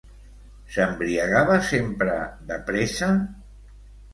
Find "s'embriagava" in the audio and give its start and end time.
0.75-1.59